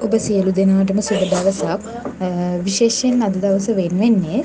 ඔබ 0.00 0.14
සියලු 0.18 0.52
දෙනාටම 0.52 1.00
සුබ 1.02 1.22
දවසක් 1.26 1.88
විශේෂයෙන් 2.64 3.22
අද 3.22 3.34
දවස 3.36 3.68
වෙන්වෙන්නේ 3.76 4.44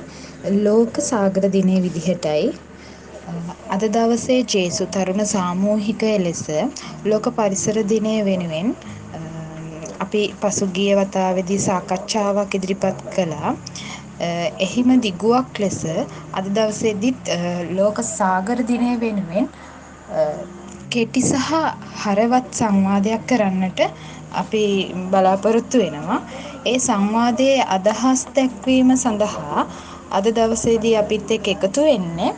ලෝක 0.61 0.99
සාගර 1.03 1.45
දිනය 1.49 1.77
විදිහටයි 1.81 2.47
අද 3.69 3.85
දවසේ 3.89 4.39
ජේසු 4.45 4.87
තරුණ 4.89 5.23
සාමූහිකය 5.27 6.11
ලෙස 6.19 6.43
ලෝක 7.05 7.29
පරිසර 7.37 7.77
දිනය 7.85 8.15
වෙනුවෙන් 8.23 8.67
අපි 10.05 10.21
පසුගිය 10.41 10.91
වතාවේදී 10.95 11.59
සාකච්ඡාවක් 11.59 12.57
ඉදිරිපත් 12.57 12.99
කළා. 13.09 13.55
එහිම 14.59 14.89
දිගුවක් 15.01 15.59
ලෙස 15.59 15.79
අද 16.33 16.45
දවසේදීත් 16.49 17.33
ලෝක 17.71 17.97
සාගර 18.09 18.59
දිනය 18.63 18.91
වෙනුවෙන් 18.99 19.47
කෙටි 20.89 21.21
සහ 21.23 21.51
හරවත් 22.01 22.51
සංවාදයක් 22.53 23.23
කරන්නට 23.27 23.81
අපි 24.35 24.63
බලාපොරොත්තු 25.11 25.83
වෙනවා. 25.83 26.19
ඒ 26.65 26.77
සංවාදයේ 26.79 27.67
අදහස් 27.75 28.21
දැක්වීම 28.35 28.89
සඳහා 28.97 29.67
අද 30.11 30.25
දවසේදී 30.37 30.95
අපිත් 31.01 31.31
එක්ක 31.35 31.47
එකතු 31.53 31.81
වෙන්නේ 31.87 32.31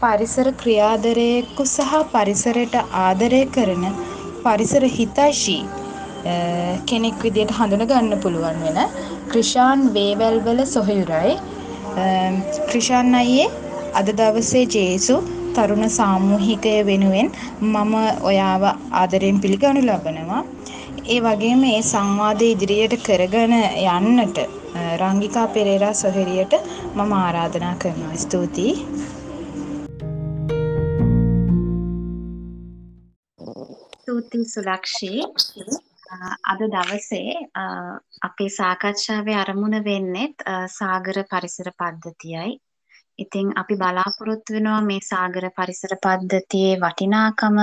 පරිසර 0.00 0.48
ක්‍රියාදරයෙකු 0.60 1.64
සහ 1.66 1.94
පරිසරයට 2.12 2.74
ආදරය 3.00 3.42
කරන 3.54 3.84
පරිසර 4.44 4.84
හිතෛෂී 4.96 5.62
කෙනෙක් 6.86 7.16
විදියට 7.24 7.54
හඳුනගන්න 7.58 8.12
පුළුවන් 8.24 8.60
වෙන 8.66 8.78
ක්‍රිෂාන් 9.30 9.80
වේවැල්වල 9.94 10.60
සොහයුරයි 10.66 11.34
ක්‍රිෂාන් 12.68 13.14
අයියේ 13.14 13.48
අද 13.94 14.08
දවසේ 14.12 14.64
ජේසු 14.68 15.16
තරුණ 15.56 15.84
සාමූහිකය 15.90 16.74
වෙනුවෙන් 16.86 17.28
මම 17.62 17.94
ඔයාව 18.22 18.64
ආදරයෙන් 18.94 19.40
පිළිගනු 19.42 19.80
ලබනවා. 19.82 20.42
ඒ 21.08 21.20
වගේම 21.24 21.62
ඒ 21.64 21.82
සංවාදය 21.82 22.46
ඉදිරියට 22.52 22.94
කරගෙන 23.04 23.52
යන්නට 23.58 24.38
රංගිකා 25.00 25.46
පෙරේරා 25.54 25.94
සොහෙරියට 25.94 26.56
මම 26.94 27.12
ආරාධනා 27.18 27.76
කරනවා. 27.82 28.16
ස්තුතියි. 28.16 28.74
ස්තුතියි 33.94 34.50
සුලක්ෂී. 34.54 35.22
අද 36.52 36.60
දවසේ 36.74 37.32
අපේ 38.22 38.50
සාකච්ඡාවේ 38.50 39.40
අරමුණ 39.42 39.84
වෙන්නෙත් 39.84 40.48
සාගර 40.78 41.24
පරිසර 41.32 41.72
පද්ධතියයි. 41.80 42.52
ඉතින් 43.18 43.48
අපි 43.56 43.74
බලාපොරොත්තු 43.76 44.56
වෙනවා 44.56 44.80
මේ 44.82 45.00
සාගර 45.04 45.46
පරිසර 45.56 45.94
පද්ධතියේ 46.04 46.74
වටිනාකම 46.76 47.58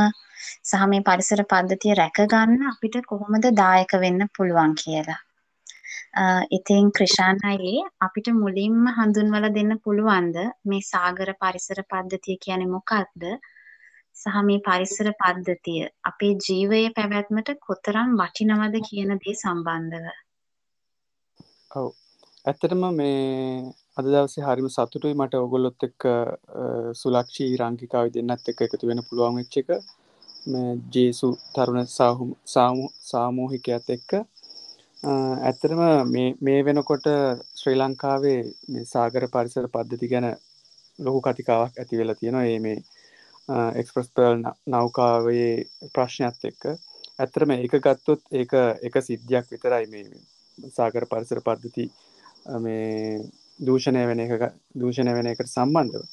සහ 0.63 0.83
මේ 0.91 1.05
පරිසර 1.09 1.41
පද්ධතිය 1.51 1.93
රැකගන්න 1.95 2.67
අපිට 2.71 2.97
කොහොමද 3.05 3.47
දායක 3.53 3.95
වෙන්න 4.03 4.27
පුළුවන් 4.35 4.73
කියලා. 4.81 5.21
ඉතින් 6.51 6.91
ක්‍රිෂාන් 6.91 7.39
අයියේ 7.43 7.89
අපිට 7.99 8.27
මුලින්ම 8.35 8.85
හඳුන්වලා 8.97 9.53
දෙන්න 9.53 9.73
පුළුවන්ද 9.79 10.37
මේ 10.65 10.83
සාගර 10.83 11.31
පරිසර 11.41 11.79
පද්ධතිය 11.85 12.37
කියන්නේ 12.37 12.73
මොකක්ද? 12.75 13.23
සහ 14.17 14.37
මේ 14.47 14.59
පරිසර 14.59 15.09
පද්ධතිය 15.21 15.81
අපේ 16.03 16.33
ජීවයේ 16.45 16.93
පැවැත්මට 16.97 17.49
කොතරම් 17.67 18.11
වටිනවද 18.21 18.75
කියන 18.87 19.11
දේ 19.17 19.35
සම්බන්ධව. 19.35 20.05
ඔව්. 21.71 21.89
ඇත්තටම 22.45 22.83
මේ 22.93 23.73
අද 23.97 24.05
දවසේ 24.05 24.43
හරිම 24.45 24.65
සතුටුයි 24.69 25.15
මට 25.15 25.37
ඔයගොල්ලොත් 25.37 25.83
එක්ක 25.87 26.05
සුලක්ෂී 27.01 27.59
රංගිකාවයි 27.61 28.11
දෙන්නත් 28.15 28.49
එක්ක 28.51 28.63
එකතු 28.65 28.89
වෙන්න 28.89 29.03
පුළුවන් 29.07 29.37
වෙච්ච 29.39 29.55
එක. 29.61 29.69
ජේසු 30.95 31.29
තරුණ 31.53 31.87
සාමූහිකයත් 33.09 33.87
එක්ක. 33.95 34.11
ඇත්තටම 35.03 35.83
මේ 36.45 36.65
වෙනකොට 36.67 37.07
ශ්‍රී 37.59 37.77
ලංකාවේ 37.77 38.83
සාගර 38.91 39.27
පරිසර 39.35 39.69
පද්ධති 39.69 40.11
ගැන 40.13 40.27
ලොකු 40.99 41.19
කතිකාවක් 41.21 41.79
ඇති 41.79 42.01
වෙලා 42.01 42.17
තියෙනවා. 42.19 42.45
ඒ 42.45 42.59
මේ 42.59 42.77
එක්ස්ප්‍රස් 43.79 44.11
පර්ල් 44.15 44.43
නෞකාවේ 44.67 45.53
ප්‍රශ්නයත් 45.93 46.45
එක්ක. 46.51 46.63
ඇත්තරම 47.19 47.55
ඒක 47.55 47.79
ගත්තොත් 47.79 48.21
ඒක 48.33 48.51
එක 48.87 49.01
සිද්ධියක් 49.07 49.49
විතරයි 49.51 49.85
මේ 49.87 50.69
සාගර 50.77 51.03
පරිසර 51.07 51.39
පද්ධති 51.41 51.89
මේ 52.59 53.23
දූෂණය 53.59 54.03
වෙන 54.07 54.19
එක 54.19 54.33
දූෂණය 54.75 55.13
වෙන 55.13 55.27
එකට 55.27 55.47
සම්බන්ධව. 55.47 56.03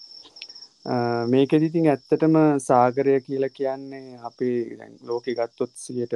මේකෙදිතින් 1.29 1.89
ඇත්තටම 1.89 2.37
සාගරය 2.61 3.17
කියල 3.21 3.49
කියන්නේ 3.57 4.19
අපි 4.23 4.51
ලෝක 5.03 5.27
ගත්තොත් 5.33 5.73
සියට 5.77 6.15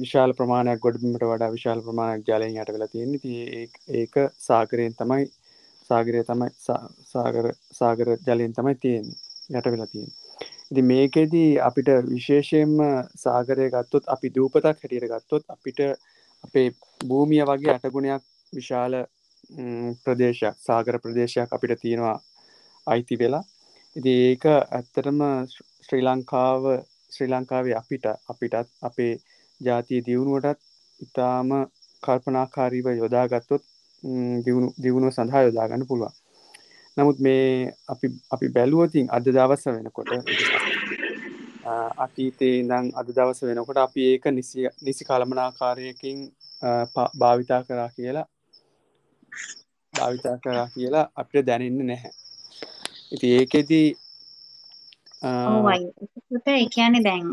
විශාල 0.00 0.32
ප්‍රමාණයක් 0.32 0.80
ගොඩබීමට 0.80 1.24
වඩා 1.24 1.54
විශාල 1.56 1.82
ප්‍රමාණයක් 1.82 2.28
ජලයෙන් 2.28 2.60
යට 2.62 2.74
වෙලා 2.74 2.88
තියෙන්නේ. 2.88 3.18
ති 3.18 3.32
ඒක 3.94 4.14
සාගරයෙන් 4.40 4.94
තමයි 4.94 5.30
සාගරය 5.90 6.24
තමයි 6.24 6.50
සාගර 7.12 7.52
සාගර 7.72 8.16
ජලයෙන් 8.26 8.52
තමයි 8.52 8.74
තියෙන්නේ 8.76 9.58
යට 9.58 9.66
වෙලා 9.66 9.86
තියෙන 9.86 10.12
ඉති 10.70 10.82
මේකෙදී 10.82 11.50
අපිට 11.60 11.88
විශේෂයෙන්ම 12.06 12.76
සාගරය 13.16 13.66
ගත්තොත් 13.70 14.04
අපි 14.06 14.32
දූපතක් 14.36 14.64
හැටියට 14.64 15.10
ගත්තොත් 15.10 15.44
අපිට 15.48 15.80
අපේ 16.44 16.68
භූමිය 17.04 17.44
වගේ 17.44 17.74
අටගුණයක් 17.74 18.24
විශාල 18.52 18.94
ප්‍රදේශයක් 20.02 20.56
සාගර 20.58 20.98
ප්‍රදේශයක් 20.98 21.48
අපිට 21.50 21.80
තියෙනවා 21.80 22.16
අයිති 22.86 23.16
වෙලා. 23.16 23.44
ඉති 23.96 24.12
ඒක 24.22 24.44
ඇත්තටම 24.46 25.20
ශ්‍රී 25.84 26.02
ලංකාව 26.02 26.62
ශ්‍රී 27.12 27.30
ලංකාවේ 27.30 27.76
අපිට 27.76 28.04
අපිටත් 28.28 28.68
අපේ 28.82 29.12
ජාතිය 29.60 30.00
දියුණුවටත් 30.02 30.60
ඉතාම 31.00 31.48
කල්පනාකාරීව 32.02 32.86
යොදාගත්තොත් 32.94 33.62
දියුණුව 34.82 35.12
සඳහා 35.12 35.42
යොදාගන්න 35.42 35.86
පුළුවන්. 35.86 36.14
නමුත් 36.96 37.18
මේ 37.18 37.72
අපි 37.88 38.06
අපි 38.30 38.46
බැලුවතින් 38.48 39.06
අද 39.10 39.26
දවස 39.28 39.64
වෙනකොට 39.68 40.10
අතීතේ 41.98 42.54
ඉඳං 42.58 42.86
අද 42.94 43.08
දවස 43.08 43.40
වෙනකොට 43.42 43.78
අපි 43.78 44.00
ඒක 44.10 44.24
නිසි 44.28 44.68
නිසි 44.82 45.02
කළමනාකාරයකින් 45.04 46.18
භාවිතා 47.18 47.62
කරා 47.62 47.88
කියලා 47.88 48.26
භාවිතා 49.94 50.36
කරා 50.38 50.66
කියලා 50.68 51.06
අපිට 51.16 51.46
දැනෙන්න 51.46 51.86
නැහැ 51.86 52.12
ඉති 53.12 53.34
ඒකෙදී 53.34 53.86
කියන්නේ 56.68 57.04
දැන් 57.04 57.28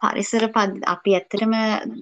පරිසර 0.00 0.44
පද 0.54 0.84
අපි 0.86 1.14
ඇත්තටම 1.16 1.54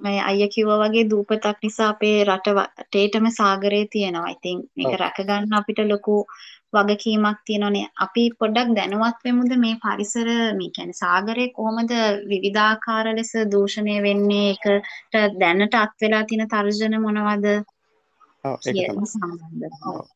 මේ 0.04 0.18
අය 0.22 0.40
කිව්ව 0.54 0.70
වගේ 0.82 1.08
දූපතක් 1.10 1.58
නිසා 1.62 1.88
අපේ 1.92 2.16
රට 2.24 2.54
වටේටම 2.56 3.26
සාගරය 3.30 3.80
තියෙනවා. 3.92 4.32
ඉතින් 4.34 4.62
මේක 4.76 4.94
රැකගන්න 5.02 5.58
අපිට 5.58 5.80
ලොකු 5.92 6.16
වගකීමක් 6.74 7.38
තියෙනවානේ. 7.46 7.86
අපි 8.04 8.24
පොඩ්ඩක් 8.40 8.74
දැනුවත් 8.78 9.24
වෙමුද 9.24 9.52
මේ 9.64 9.80
පරිසර 9.84 10.28
මේ 10.58 10.74
කියන්නේ 10.76 11.00
සාගරය 11.02 11.46
කොහොමද 11.56 11.92
විවිධාකාර 12.30 13.06
ලෙස 13.18 13.32
දූෂණය 13.52 13.96
වෙන්නේ? 14.02 14.46
ඒකට 14.52 15.40
දැනට 15.42 15.74
අත් 15.76 15.94
වෙලා 16.02 16.24
තියෙන 16.24 16.48
තර්ජන 16.48 17.02
මොනවද? 17.06 17.46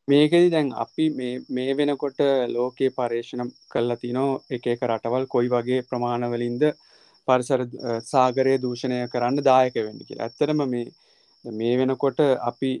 මේකෙදි 0.07 0.49
දැන් 0.49 0.71
අපි 0.85 1.05
මේ 1.49 1.75
වෙනකොට 1.75 2.19
ලෝකයේ 2.49 2.95
පර්ේෂණ 2.97 3.53
කල්ලා 3.71 3.97
තිනෝ 3.97 4.29
එක 4.49 4.67
එක 4.67 4.87
රටවල් 4.89 5.25
කොයි 5.27 5.53
වගේ 5.55 5.85
ප්‍රමාණවලින්ද 5.89 6.63
පරිසර 7.27 7.61
සාගරය 8.03 8.57
දූෂණය 8.59 8.99
කරන්න 9.07 9.43
දායක 9.43 9.75
වෙන්න 9.77 10.03
කියලා. 10.07 10.27
ඇත්තරම 10.27 10.65
මේ 10.67 10.85
මේ 11.45 11.77
වෙනකොට 11.77 12.19
අපි 12.41 12.71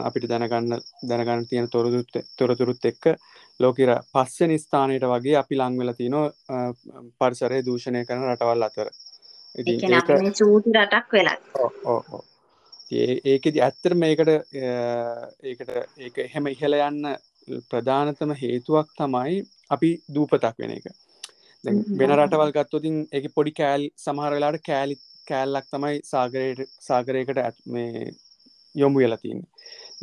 අපිට 0.00 0.28
දැනගන්න 0.28 0.78
දැනගන්න 1.02 1.46
තියෙන 1.46 1.68
තොරදුත් 1.68 2.18
තොරතුරුත් 2.38 2.84
එක්ක 2.84 3.10
ලෝකෙර 3.60 3.92
පස්ස 4.12 4.46
නිස්ථානයට 4.46 5.06
වගේ 5.06 5.36
අපි 5.36 5.58
ලංවෙල 5.58 5.92
තිනෝ 5.94 6.24
පරිසරය 7.20 7.64
දූෂණය 7.66 8.04
කරන 8.04 8.26
රටවල් 8.30 8.68
අතර. 8.68 8.88
චූටි 10.34 10.70
රටක් 10.74 11.12
වෙලා 11.12 11.36
ඒකෙදි 12.90 13.60
ඇත්තර 13.60 13.94
මේකට 13.94 14.28
ඒකට 15.44 15.70
ඒක 15.98 16.18
එහෙම 16.18 16.46
ඉහල 16.46 16.76
යන්න 16.78 17.08
ප්‍රධානතම 17.70 18.34
හේතුවක් 18.34 18.92
තමයි 18.98 19.42
අපි 19.70 19.90
දූපතක් 20.08 20.54
වෙන 20.58 20.76
එක. 20.76 20.86
වෙන 21.64 22.14
රටවල් 22.16 22.52
ගත්තොතින් 22.52 23.02
එක 23.12 23.28
පොඩි 23.34 23.52
කෑල් 23.52 23.88
සමහරලාට 23.96 24.62
කෑලි 24.62 24.96
කෑල්ලක් 25.26 25.66
තමයි 25.72 26.00
සාගරයට 26.04 26.70
සාගරයකට 26.80 27.38
ඇත් 27.38 27.58
මේ 27.66 28.10
යොමු 28.74 28.98
වෙලතින් 28.98 29.42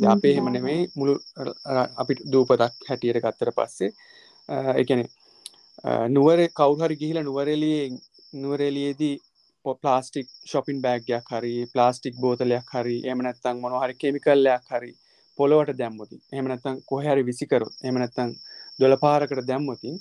අපේ 0.08 0.34
හෙම. 0.36 0.52
නෙමේ 0.52 0.80
මුළු 0.94 1.14
අපි 1.96 2.14
දූපතක් 2.32 2.88
හැටියට 2.88 3.22
ගත්තර 3.24 3.52
පස්සේ 3.52 3.90
එකන 4.76 5.04
නුවර 6.08 6.48
කවුහරි 6.52 6.96
ගිහිල 6.96 7.22
නුවරලිය 7.22 7.78
නුවරෙලියේදී 8.34 9.16
ප්ලාස්ටික් 9.72 10.28
ශොපින් 10.46 10.78
බෑගයක් 10.82 11.30
හරි 11.30 11.54
ප්ලාස්ටික් 11.72 12.14
බෝතලයක් 12.16 12.74
හරි 12.74 12.96
එමනැත්තං 13.12 13.60
මොනහරි 13.60 13.94
කෙමිකල්ලයක් 13.94 14.66
හරි 14.70 14.90
පොළොවට 15.38 15.78
දැම්මති 15.78 16.16
එමනත්තං 16.32 16.82
කොහැරි 16.86 17.22
විසිකරු 17.22 17.68
එමනැත්තං 17.84 18.34
දොළ 18.78 18.96
පාරකට 18.96 19.46
දැම්මතින් 19.46 19.96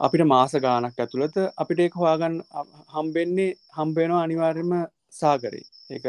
අපිට 0.00 0.24
මාස 0.26 0.52
ගානක් 0.64 1.00
ඇතුළත 1.04 1.36
අපිට 1.62 1.80
ඒක 1.84 1.94
හොයාගන්න 1.94 2.36
හම්බෙන්නේ 2.94 3.50
හම්බේනවා 3.78 4.22
අනිවාර්යම 4.26 4.72
සාගරේ. 5.12 5.64
ඒක 5.90 6.04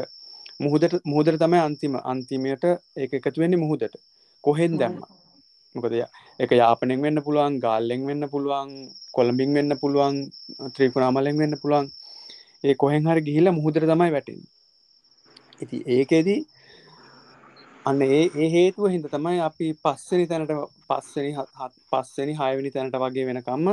මුහුදට 0.60 0.94
මුහදර 1.06 1.36
තමයි 1.38 1.60
අන්තිම 1.60 1.96
අන්තිමයට 2.04 2.64
ඒ 2.66 3.08
එකතු 3.20 3.42
වෙන්නේ 3.42 3.64
මුහුදට. 3.64 3.96
කොහෙන් 4.44 4.78
දැම්ම? 4.80 5.02
මොකද 5.76 5.94
එක 6.40 6.52
යාපනෙන් 6.52 7.04
වෙන්න 7.06 7.24
පුළුවන් 7.26 7.60
ගාල්ලෙන් 7.66 8.08
වෙන්න 8.10 8.30
පුළුවන් 8.34 8.72
කොළඹින් 9.16 9.52
වෙන්න 9.58 9.80
පුළුවන් 9.82 10.18
ත්‍රීකුණාමලෙන් 10.76 11.42
වෙන්න 11.44 11.60
පුළුවන්. 11.62 11.92
ඒ 12.64 12.76
කොහෙන් 12.76 13.06
හරි 13.06 13.22
ගිහිල්ල 13.22 13.52
මුහුදර 13.52 13.84
තමයි 13.84 14.12
වැටෙන් 14.12 14.42
ඉති 15.62 15.78
ඒකෙදී 15.90 16.40
අන්න 17.86 18.02
ඒ 18.04 18.22
ඒ 18.36 18.50
හේතුව 18.50 18.86
හිද 18.90 19.08
තමයි 19.08 19.40
අපි 19.42 19.68
පස්සනි 19.80 20.28
තැනට 20.28 20.52
පස්සනි 20.88 21.32
පස්සනි 21.90 22.34
හයවැනි 22.34 22.72
තැනට 22.72 22.98
වගේ 22.98 23.26
වෙනකම්ම 23.28 23.72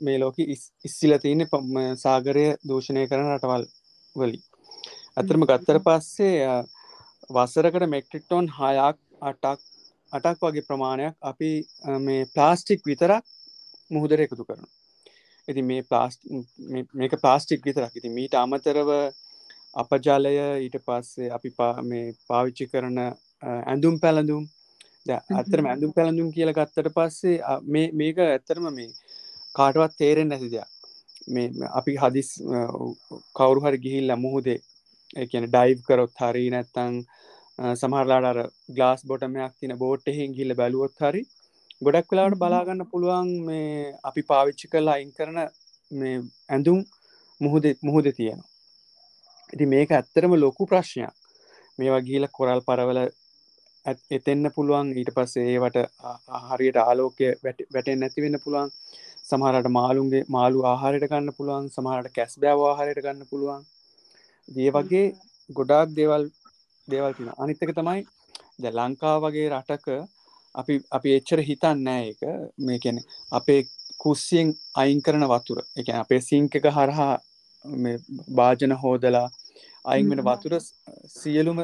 මේ 0.00 0.18
ලෝක 0.18 0.38
ඉස්සිල 0.84 1.16
තියන්නේ 1.18 1.86
සාගරය 1.96 2.46
දූෂණය 2.64 3.06
කරන 3.06 3.30
රටවල් 3.30 3.66
වලි 4.16 4.40
ඇතරම 5.14 5.44
ගත්තර 5.44 5.80
පස්සේ 5.80 6.52
වසරකට 7.30 7.88
මෙක්ට්‍රික්ටෝන් 7.88 8.52
හයක් 8.52 8.98
අටක් 9.22 9.60
අටක් 10.12 10.40
වගේ 10.42 10.68
ප්‍රමාණයක් 10.68 11.14
අපි 11.24 11.50
මේ 12.00 12.30
ප්ලාස්ටික් 12.34 12.86
විතරක් 12.86 13.24
මුහුදර 13.90 14.20
එකතු 14.20 14.44
කරන 14.44 14.70
ඉති 15.48 15.62
මේ 15.62 15.82
ප්ලාස් 15.82 16.18
මේක 16.94 17.14
ප්ලාස්ටික් 17.16 17.64
විතරක්. 17.66 17.92
ඉති 17.96 18.08
මීට 18.10 18.34
අමතරව 18.34 18.90
අපජාලය 19.74 20.34
ඊට 20.64 20.76
පස්සේ 20.86 21.30
අපි 21.30 21.50
මේ 21.82 22.12
පාවිච්චි 22.28 22.66
කරන 22.66 22.98
ඇඳුම් 23.42 23.96
පැළඳුම්. 23.98 24.44
ඇතරම 25.08 25.66
ඇඳුම් 25.66 25.92
පැළඳුම් 25.92 26.28
කියල 26.36 26.52
ගත්තට 26.52 26.92
පස්සේ 26.96 27.38
මේක 27.94 28.22
ඇත්තරම 28.26 28.68
මේ 28.74 28.90
කාටවත් 29.54 29.98
තේරෙන් 29.98 30.28
නැති 30.28 30.52
දෙයක්. 30.52 30.70
මේ 31.28 31.48
අපි 31.72 31.96
හදිස් 31.96 32.30
කවුරු 33.36 33.60
හරි 33.64 33.78
ගිහිල්ල 33.78 34.16
මුහුදේ 34.16 34.60
කියන 35.30 35.46
ඩයිව් 35.46 35.78
කරොත් 35.86 36.14
හරි 36.20 36.46
නැත්තං 36.50 36.94
සමහරලාට 37.74 38.40
ගලාස් 38.70 39.00
බොටමයක් 39.06 39.54
තින 39.60 39.74
බෝට්ටෙහින් 39.78 40.36
ගිල්ල 40.38 40.54
බැලුවොත් 40.54 40.96
හරි 41.00 41.22
ගොඩක් 41.82 42.12
වෙලාට 42.12 42.34
බලාගන්න 42.40 42.82
පුළුවන් 42.90 43.30
මේ 43.46 43.94
අපි 44.08 44.22
පාවිච්චි 44.28 44.68
කරලා 44.72 44.94
අයින් 44.98 45.10
කරන 45.16 45.38
මේ 45.90 46.20
ඇඳුම් 46.48 46.78
මුහුද 47.40 47.64
මුහුද 47.82 48.06
තියෙනවා. 48.18 48.50
ඉති 49.52 49.66
මේක 49.72 49.90
ඇත්තරම 49.90 50.36
ලොකු 50.36 50.66
ප්‍රශ්නයක්. 50.70 51.14
මේවා 51.78 52.06
ගීල 52.08 52.26
කොරල් 52.38 52.60
පරවල 52.68 53.00
එතෙන්න 54.16 54.50
පුළුවන්. 54.56 54.94
ඊට 54.98 55.10
පස්සේ 55.16 55.48
ඒවට 55.54 55.78
හරියට 56.48 56.78
ආලෝකය 56.78 57.32
වැටෙන් 57.44 58.00
නැතිවෙන්න 58.02 58.42
පුළුවන්. 58.44 58.70
සමහරට 59.24 59.68
මාළුන්ගේ 59.78 60.22
මාළු 60.36 60.64
ආහාරයට 60.70 61.10
ගන්න 61.10 61.36
පුළුවන්. 61.38 61.68
සමහරට 61.76 62.14
කැස් 62.16 62.38
බෑව 62.42 62.64
ආහාරයට 62.64 63.04
ගන්න 63.04 63.30
පුළුවන්. 63.30 63.62
ඒ 64.48 64.70
වගේ 64.76 65.06
ගොඩාක් 65.50 65.98
දේවල් 65.98 66.30
දේවල් 66.88 67.12
තින 67.18 67.36
අනිත්තක 67.42 67.78
තමයි 67.78 68.00
ද 68.62 68.76
ලංකා 68.78 69.16
වගේ 69.24 69.52
රටක 69.52 69.88
අපි 70.54 70.74
අපි 70.90 71.14
එච්චර 71.18 71.40
හිතන්න 71.42 71.86
එක 71.90 72.20
මේ 72.60 72.78
කැන 72.78 72.98
අපේ 73.32 73.60
කුස්සියෙන් 74.00 74.48
අයින් 74.74 75.00
කරන 75.02 75.24
වතුර. 75.26 75.58
එක 75.76 75.88
අපේ 75.96 76.20
සිංක 76.22 76.54
එක 76.54 76.66
හරහා 76.70 77.12
භාජන 78.30 78.72
හෝදලා 78.76 79.28
අයින් 79.84 80.10
වෙන 80.10 80.22
වතුර 80.22 80.52
සියලුම 81.10 81.58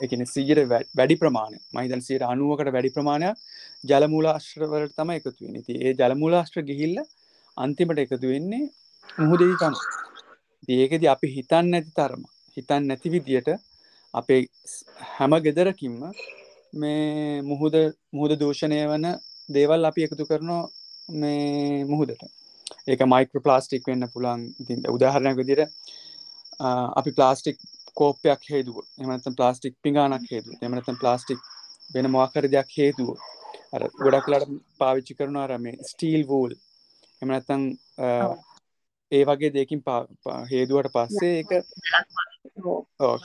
එකන 0.00 0.22
සීජර 0.26 0.58
වැඩි 0.68 1.16
ප්‍රමාණය 1.16 1.58
මහිතන් 1.72 2.02
සීර 2.02 2.22
අනුවකට 2.24 2.72
වැඩි 2.76 2.90
ප්‍රමාණයක් 2.90 3.36
ජලමූලාශ්‍රවලට 3.84 4.94
තම 4.98 5.10
එකතු 5.12 5.32
වෙන 5.40 5.64
ති 5.66 5.78
ඒ 5.80 5.92
ජලමූලාශ්‍ර 6.00 6.64
ගිහිල්ල 6.70 6.98
අන්තිමට 7.56 8.02
එකතු 8.04 8.26
වෙන්නේ 8.26 8.64
මුහුදෙහි 9.18 9.56
තම 9.56 9.74
ඒකෙද 10.76 11.04
අපි 11.06 11.32
හිතන් 11.36 11.72
නැති 11.72 11.92
තරම 11.92 12.22
හිතන් 12.56 12.88
නැති 12.88 13.14
විදියට 13.14 13.50
අපේ 14.14 14.40
හැම 15.10 15.32
ගෙදරකින්ම 15.46 15.96
මේ 16.72 17.42
මුහුද 17.42 17.74
මුහුද 18.12 18.32
දූෂණය 18.38 18.78
වන 18.86 19.06
දේවල් 19.48 19.84
අපි 19.84 20.04
එකතු 20.04 20.26
කරනවා 20.26 20.62
මේ 21.08 21.84
මුහුදට. 21.84 22.22
ඒක 22.86 23.00
මයික්‍ර 23.06 23.40
ප්ලාස්ටික් 23.40 23.86
වෙන්න 23.86 24.08
පුළන් 24.08 24.42
උදාහරණයක් 24.88 25.36
විදිර 25.36 25.60
අපි 26.60 27.10
ප්ලාස්ටික් 27.12 27.58
කෝපයක් 27.94 28.48
හේදුව 28.50 28.76
එමනත 28.98 29.28
ප්ලාස්ටික් 29.36 29.74
පිගානක් 29.82 30.26
හේතු 30.30 30.56
එමනත 30.60 30.90
ප්ලාස්ටික් 31.00 31.40
වෙන 31.94 32.10
මොකර 32.10 32.48
දෙයක් 32.48 32.70
හේතුව 32.78 33.10
අර 33.72 33.82
ගොඩක් 33.98 34.28
ලට 34.28 34.60
පාවිච්චි 34.78 35.18
කරනවා 35.18 35.44
අර 35.44 35.58
මේ 35.58 35.90
ස්ටීල් 35.90 36.24
වූල් 36.26 36.54
එමනත්තං 37.22 37.62
ඒ 39.12 39.22
වගේ 39.24 39.52
දෙකින් 39.52 39.82
හේදුවට 40.50 40.92
පස්සේ 40.92 41.34
එක 41.40 41.50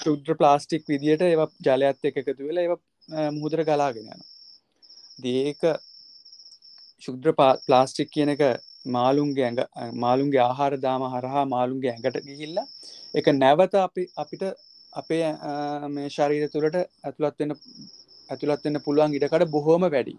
ශුද්‍ර 0.04 0.36
ප්ලාස්ටික් 0.36 0.88
විදියට 0.88 1.22
ඒ 1.22 1.36
ජලයත් 1.66 2.12
එක 2.12 2.22
එකතු 2.22 2.42
වෙලා 2.42 2.66
ඒ 2.66 2.72
මුහුදර 3.10 3.64
ගලාගෙන 3.64 4.08
යන 4.08 4.24
දේක 5.20 5.62
ශුද්‍ර 7.02 7.34
ප්ලාස්ටික් 7.66 8.10
කියන 8.12 8.30
එක 8.30 8.42
මාළුන්ගේ 8.96 9.46
ඇඟ 9.48 9.62
මාළුන්ගේ 9.98 10.44
ආහාර 10.44 10.74
දාම 10.78 11.06
හරහා 11.14 11.46
මාළුන්ගේ 11.48 11.92
ඇඟට 11.94 12.24
ගිහිල්ල 12.28 12.58
එක 13.14 13.28
නැවත 13.34 13.76
අපි 13.78 14.04
අපිට 14.18 14.44
අපේ 14.94 15.26
මේ 15.90 16.10
ශරීර 16.10 16.50
තුළට 16.50 16.78
ඇතුළත් 16.78 17.40
වෙන 17.40 17.54
ඇතුළත් 18.30 18.66
වෙන්න 18.66 18.84
පුළුවන් 18.86 19.16
ඉඩකට 19.18 19.52
බොහෝම 19.56 19.86
වැඩි. 19.88 20.16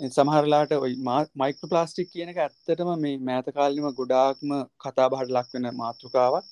සමහරලාට 0.00 0.72
මයික 1.36 1.60
ප්ලාස්ටික් 1.64 2.08
කියන 2.12 2.32
එක 2.32 2.40
ඇත්තටම 2.44 2.90
මේ 3.00 3.18
මෑතකාලිම 3.28 3.86
ගොඩාක්ම 3.98 4.54
කතා 4.84 5.08
බහට 5.12 5.34
ලක් 5.36 5.48
වෙන 5.54 5.68
මාතෘකාවක්. 5.76 6.44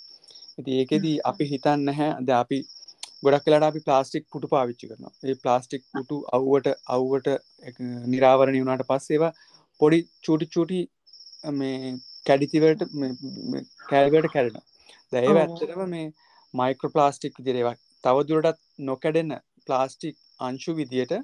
ඇති 0.58 0.70
ඒකෙදී 0.78 1.16
අපි 1.30 1.44
හිතන්න 1.52 1.80
නැහැ. 1.88 2.10
ද 2.20 2.28
අපි 2.42 2.58
ගොඩක් 3.22 3.44
කලාට 3.44 3.64
අපි 3.64 3.80
ප්ලාස්ටික් 3.80 4.24
පුටු 4.28 4.48
පාවිච්චි 4.48 4.90
කරන 4.90 5.10
ඒ 5.24 5.36
ප්ලාස්ටික් 5.36 5.82
පුටු 5.90 6.16
අව්වට 6.32 6.68
අව්වට 6.88 7.28
නිරාවරණය 8.06 8.62
වුණට 8.62 8.86
පස්සේවා 8.88 9.32
පොඩි 9.80 9.98
චූටි 10.22 10.48
චූටි 10.48 10.80
මේ 11.54 11.92
කැඩිතිවට 12.26 12.82
කෑල්වට 13.88 14.32
කැරෙන 14.32 14.58
දැව 15.12 15.38
ඇත්තරම 15.38 15.82
මේ 15.88 16.06
මයික්‍ර 16.54 16.92
ප්ලාස්ටික් 16.94 17.40
දිරේවක් 17.40 17.80
තවදුරටත් 18.04 18.60
නොකැඩෙන 18.82 19.32
ප්ලාස්ටික් 19.66 20.16
අංශු 20.40 20.74
විදියට 20.74 21.14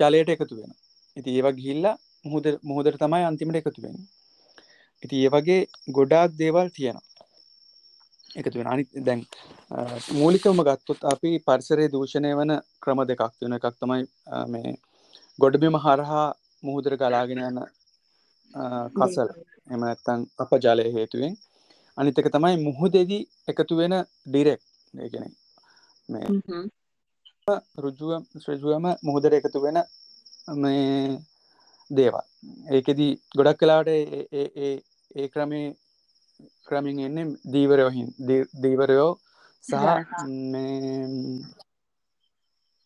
ජලයට 0.00 0.32
එකතු 0.36 0.54
වෙන 0.54 0.72
ඉති 1.16 1.36
ඒවා 1.36 1.58
ගිල්ලා 1.58 1.96
මුහුද 2.24 2.46
මුහුදර 2.62 2.94
තමයි 2.96 3.24
අන්තිමට 3.24 3.60
එකතු 3.60 3.84
වෙන 3.84 4.00
ඉති 5.02 5.16
ඒ 5.20 5.30
වගේ 5.34 5.60
ගොඩාක් 5.96 6.36
දේවල් 6.38 6.68
තියෙනවා 6.70 7.09
එකතු 8.38 8.58
වෙන 8.58 8.68
අනි 8.72 8.84
දැන් 9.06 9.20
මූලිකවම 10.12 10.60
ගත්තොත් 10.68 11.00
අපි 11.12 11.30
පරිසරේ 11.46 11.92
දූෂණය 11.94 12.30
වන 12.38 12.52
ක්‍රම 12.82 13.00
දෙකක් 13.10 13.22
වෙන 13.42 13.56
එකක් 13.58 13.76
තමයි 13.80 14.02
මේ 14.48 14.74
ගොඩබිම 15.38 15.76
හරහා 15.84 16.26
මුහුදර 16.62 16.94
ගලාගෙන 16.96 17.40
යන 17.40 17.58
කසල්. 18.96 19.30
එම 19.72 19.82
ඇත්තන් 19.84 20.20
අප 20.42 20.50
ජලය 20.64 20.86
හේතුවෙන් 20.96 21.34
අනිතක 21.98 22.28
තමයි 22.34 22.56
මුහුදෙදී 22.66 23.28
එකතු 23.50 23.74
වෙන 23.80 23.94
ඩිරෙක්. 24.26 24.60
ඒගෙන 24.94 25.26
මේ 26.08 26.28
රුජුව 27.76 28.10
ශ්‍රජුවම 28.42 28.86
මුහුදර 29.02 29.32
එකතු 29.34 29.58
වෙන 29.64 29.78
මේ 30.62 31.18
දේවල්. 31.90 32.24
ඒකෙදී 32.74 33.12
ගොඩක් 33.36 33.58
කලාට 33.60 33.88
ඒ 33.88 35.28
ක්‍රමේ 35.28 35.66
ක්‍රමින් 36.66 36.98
එන්නේ 37.00 37.26
දීවරයෝහින් 37.52 38.08
දීවරයෝ 38.62 39.12
සහ 39.64 39.72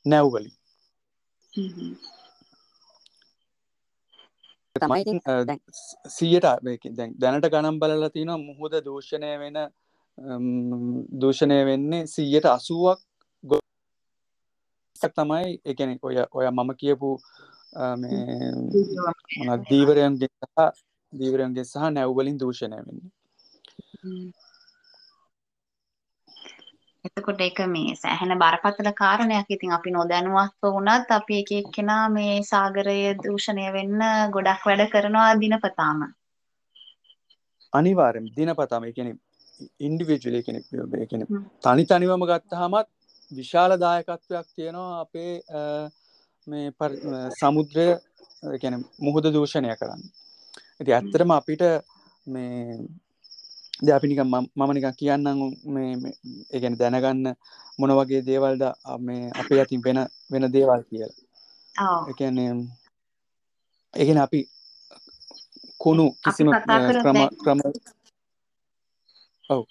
නැව්වලි 0.06 0.50
තමයි 4.76 5.58
සියට 6.08 6.46
දැනට 7.20 7.48
ගනම් 7.48 7.78
බලලා 7.78 8.10
තින 8.10 8.30
මුහුද 8.40 8.74
දූෂණය 8.84 9.32
වෙන 9.38 9.58
දූෂණය 11.20 11.58
වෙන්නේ 11.64 12.06
සීයට 12.06 12.46
අසුවක් 12.48 13.00
ගො 13.44 13.58
තමයි 14.96 15.60
එකන 15.64 15.98
ඔය 16.02 16.16
ඔය 16.32 16.46
මම 16.48 16.70
කියපු 16.76 17.10
දීවරයන්ගේ 19.66 20.32
සහ 20.42 20.72
දීවරයන්ගේ 21.12 21.64
සහ 21.64 21.90
නැව්වලින් 21.90 22.38
දූෂණය 22.38 22.78
වෙන්නේ 22.78 23.23
එතකොට 27.04 27.40
එක 27.46 27.58
මේ 27.74 27.94
සෑහෙන 28.02 28.32
බරපතල 28.42 28.90
කාරණයක්. 29.00 29.48
ඉතින් 29.56 29.72
අපි 29.76 29.90
නොදැනුවත්ව 29.96 30.64
වුණත් 30.76 31.08
අපි 31.18 31.34
එක 31.42 31.50
එක්කෙනා 31.60 32.04
මේ 32.16 32.34
සාගරය 32.52 32.98
දූෂණය 33.24 33.66
වෙන්න 33.76 34.00
ගොඩක් 34.36 34.62
වැඩ 34.68 34.82
කරනවා 34.94 35.30
දිනපතාම. 35.42 36.00
අනිවාරෙන් 37.72 38.26
දිනපතාම. 38.36 38.82
එකන 38.90 39.08
ඉන්ඩිවිජුල 39.80 40.36
කෙනෙක් 40.46 40.64
කෙන 41.10 41.22
තනි 41.64 41.84
තනිවම 41.90 42.24
ගත්ත 42.30 42.60
හමත් 42.62 42.88
විශාල 43.30 43.72
දායකත්වයක් 43.84 44.46
තියෙනවා 44.56 45.00
අපේ 45.04 45.32
මේ 46.46 46.66
සමුද්‍රය 47.40 47.86
ගැන 48.62 48.74
මුහුද 49.06 49.24
දූෂණය 49.36 49.76
කරන්න. 49.80 50.02
ඇති 50.78 50.92
ඇත්තරම 50.92 51.30
අපිට 51.38 51.62
මේ 52.26 52.78
ද 53.80 53.88
අපිනික 53.90 54.20
මම 54.22 54.70
නික 54.72 54.86
කියන්නම් 54.98 55.40
ඒගැන 56.50 56.78
දැනගන්න 56.78 57.26
මොන 57.78 57.92
වගේ 57.98 58.22
දේවල්ද 58.22 58.62
මේ 59.00 59.30
අපේ 59.34 59.60
ඇතින් 59.60 59.84
වෙන 59.84 59.98
වෙන 60.30 60.52
දේවල් 60.52 60.82
කියලා. 60.84 61.14
එකන්නේ 62.10 62.50
ඒගෙන 63.94 64.18
අපි 64.18 64.40
කුණු 65.78 66.04
කිසිම 66.22 66.48
ක්‍රම 67.02 67.18
ක්‍රම 67.42 67.60
ඔව්. 69.50 69.64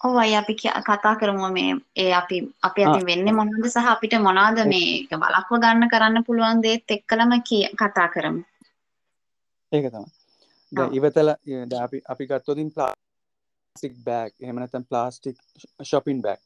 ඔවයි 0.00 0.34
අපි 0.36 0.54
කතා 0.88 1.14
කරමු 1.20 1.48
මේ 1.50 1.72
ඒ 1.96 2.12
අපි 2.12 2.36
අපි 2.62 2.80
අතින් 2.84 3.06
වෙන්නේ 3.06 3.36
මොනවද 3.38 3.66
සහ 3.66 3.88
අපිට 3.94 4.14
මොනවද 4.18 4.58
මේක 4.72 5.10
බලක්ව 5.22 5.50
ගන්න 5.62 5.90
කරන්න 5.92 6.26
පුළුවන් 6.26 6.62
දේත් 6.64 6.88
එක්කලම 6.90 7.32
කිය 7.48 7.64
කතා 7.80 8.08
කරමු. 8.14 8.42
ඒක 9.72 9.86
තමයි 9.88 10.17
ඉවතල 10.72 11.28
අපි 11.78 11.98
අපි 12.06 12.24
ගත්තොතින් 12.26 12.70
ප්ලාස්ටික් 12.70 13.94
බෑග් 14.04 14.32
එහමනතම් 14.40 14.84
ප්ලාස්ටික් 14.84 15.36
ශොපින් 15.82 16.20
බෑග් 16.22 16.40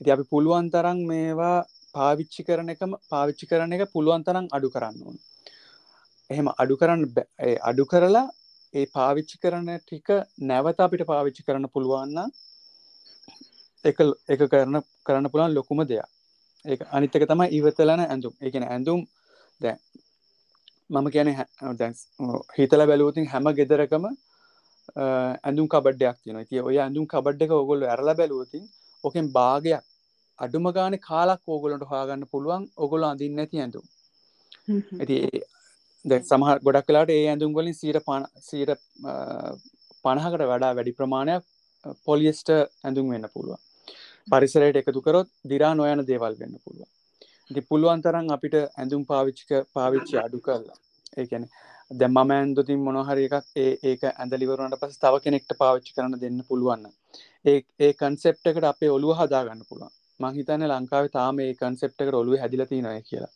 ඉති 0.00 0.10
අපි 0.10 0.24
පුළුවන් 0.24 0.70
තරන් 0.70 0.98
මේවා 1.06 1.58
පාවිච්චි 1.94 2.44
කරන 2.44 2.68
එකම 2.68 2.92
පාවිච්චි 3.10 3.46
කරන 3.46 3.72
එක 3.72 3.84
පුළුවන් 3.92 4.24
තරම් 4.24 4.46
අඩු 4.52 4.68
කරන්න 4.70 4.96
ඕන. 5.02 5.16
එහෙම 6.30 6.48
අඩු 6.56 6.74
කරන්න 6.76 7.02
අඩු 7.62 7.84
කරලා 7.86 8.26
ඒ 8.74 8.86
පාවිච්චි 8.96 9.36
කරන 9.42 9.70
ටික 9.78 10.08
නැවත 10.50 10.80
අපිට 10.80 11.06
පාවිච්චි 11.12 11.46
කරන්න 11.46 11.72
පුළුවන්න 11.74 12.18
එක 13.84 13.98
එක 14.28 14.40
කරන 14.52 14.82
කරන්න 15.06 15.32
පුළන් 15.32 15.54
ලොකුම 15.54 15.80
දෙයක්. 15.84 16.06
ඒ 16.64 16.76
අනිත්තක 16.96 17.24
තමයි 17.30 17.48
ඉවතලන 17.58 18.02
ඇඳුම්. 18.04 18.34
එකන 18.40 18.64
ඇඳුම් 18.64 19.00
දැ 19.60 19.76
මම 20.90 21.06
කියන 21.10 21.28
හිතල 22.56 22.82
බැලූතින් 22.86 23.26
හැම 23.26 23.46
ගෙදරකම 23.52 24.04
ඇඳුම් 24.96 25.66
කබඩ්ඩයක් 25.68 26.16
තින 26.24 26.38
ති 26.44 26.60
ඔය 26.60 26.76
ඇඳුම් 26.78 27.06
කබඩ්ඩක 27.06 27.52
ඔගොල්ල 27.54 27.82
ඇරල 27.84 28.10
බැලූතින් 28.14 28.64
ඕකෙන් 29.04 29.26
භාගයක් 29.32 29.84
අඩුම 30.38 30.68
ගාන 30.72 30.98
කාලක් 31.00 31.42
ඕගොලට 31.46 31.84
හාගන්න 31.86 32.24
පුළුවන් 32.26 32.68
ඔගොල 32.78 33.02
අඳින්න 33.04 33.38
ඇති 33.38 33.56
ඇඳුම්. 33.58 33.84
ඇති 35.00 35.16
සමහ 36.24 36.50
ගොඩක් 36.62 36.86
කලාට 36.88 37.10
ඒ 37.10 37.24
ඇඳුම් 37.26 37.52
වලින් 37.52 37.74
සීර 37.74 37.98
පණ 38.00 38.24
සීර 38.42 38.70
පණහකට 40.04 40.44
වඩා 40.44 40.72
වැඩි 40.72 40.98
ප්‍රමාණයක් 40.98 41.42
පොලිස්ට 42.04 42.48
ඇඳුම් 42.52 43.06
වෙන්න 43.10 43.32
පුළුවන්. 43.34 43.60
පරිසරයට 44.28 44.78
එකතු 44.78 45.00
කරොත් 45.02 45.28
දිරා 45.44 45.74
නොයන 45.74 46.00
දේවල් 46.04 46.34
වෙන්න 46.38 46.62
පුළුවන් 46.64 46.95
ඉති 47.50 47.60
පුළුවන් 47.62 48.02
තරන් 48.02 48.28
අපිට 48.30 48.56
ඇඳුම් 48.56 49.02
පාවිච්චික 49.04 49.50
පාවිච්චි 49.72 50.18
අඩු 50.18 50.38
කරලා. 50.40 50.76
ඒකැන 51.16 51.44
දැ 51.90 52.08
මම 52.08 52.30
ඇන්දුතින් 52.30 52.80
මොනහරි 52.80 53.26
එකක් 53.28 53.46
ඒ 53.56 53.72
ඒක 53.84 54.02
ඇඳලිවරුන්ට 54.12 54.78
පස 54.80 54.98
තව 54.98 55.20
කෙනෙක්ට 55.24 55.52
පාවිච්චි 55.58 55.94
කරන 55.96 56.18
දෙන්න 56.22 56.40
පුළුවන්න 56.48 56.92
ඒ 57.44 57.58
ඒ 57.80 57.92
කන්සෙප්ට 57.94 58.50
එකට 58.50 58.64
අපේ 58.64 58.90
ඔළුව 58.90 59.18
හදාගන්න 59.18 59.62
පුළුවන්. 59.68 59.92
මහිතන 60.20 60.66
ලංකාව 60.68 61.06
තාම 61.10 61.40
ඒ 61.40 61.52
කන්සෙප්ට 61.54 62.00
එකට 62.02 62.14
ඔලුව 62.14 62.40
හැදිලති 62.42 62.82
නොය 62.82 63.00
කියලා. 63.02 63.32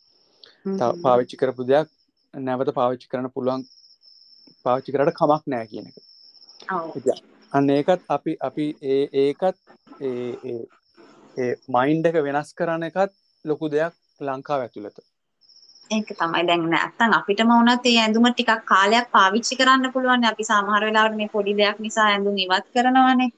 පාවිච්චි 1.03 1.37
කරපු 1.37 1.67
දෙයක් 1.67 1.87
නැවත 2.33 2.73
පාවිච්චි 2.73 3.11
කරන 3.11 3.29
පුළුවන් 3.35 3.63
පාවිච්චි 4.65 4.93
කරට 4.93 5.17
කමක් 5.19 5.43
නෑ 5.47 5.67
කියන 5.67 5.87
එක. 5.89 5.97
අන්න 7.51 7.69
ඒකත් 7.69 8.01
අපි 8.09 8.37
අපි 8.41 8.67
ඒ 8.89 9.01
ඒකත් 9.23 9.57
මයින්්ඩක 11.69 12.21
වෙනස් 12.27 12.53
කරන 12.53 12.83
එකත් 12.83 13.17
ලොකු 13.45 13.69
දෙයක් 13.69 14.00
ලංකාව 14.21 14.61
ඇතුළත 14.61 14.97
ඒක 15.91 16.11
තමයි 16.13 16.43
දැන් 16.47 16.67
නැත්තම් 16.69 17.13
අපිටම 17.13 17.49
වුණත් 17.51 17.85
ඒ 17.85 17.97
ඇඳුම 18.01 18.27
ටිකක් 18.29 18.61
කාලයක් 18.65 19.07
පාවිච්චි 19.11 19.57
කරන්න 19.59 19.93
පුළුවන් 19.93 20.27
අපි 20.29 20.43
සමහර 20.43 20.85
වෙලාවට 20.87 21.17
මේ 21.17 21.33
පොඩි 21.33 21.57
දෙයක් 21.57 21.79
නිසා 21.79 22.07
ඇඳුම් 22.09 22.37
ඉවත් 22.37 22.67
කරනවානේ. 22.75 23.29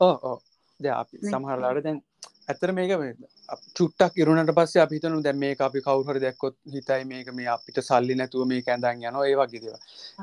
ඕ 0.00 0.16
ඕ 0.22 0.38
දැන් 0.80 0.96
අපි 0.96 1.16
සමහරලාට 1.26 1.84
දැන් 1.84 2.00
ඇත්තට 2.48 2.72
මේක 2.72 2.90
චුට්ටක් 3.76 4.18
ඉරුණට 4.22 4.54
පස්සේ 4.56 4.82
අපි 4.84 4.98
හිතනු 4.98 5.22
දැන් 5.22 5.38
මේක 5.38 5.60
අපි 5.60 5.84
කවුරු 5.86 6.08
හරි 6.08 6.24
දැක්කොත් 6.24 6.56
හිතයි 6.74 7.04
මේක 7.04 7.32
මේ 7.34 7.48
අපිට 7.48 7.80
සල්ලි 7.82 8.14
නැතුව 8.14 8.48
මේක 8.48 8.68
ඇඳන් 8.68 9.04
යනවා 9.04 9.28
ඒ 9.28 9.36
වගේ 9.36 9.62
දේවල්. 9.62 9.80